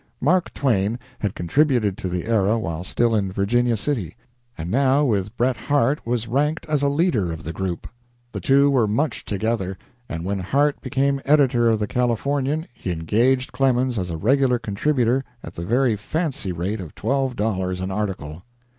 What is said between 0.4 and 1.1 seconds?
Twain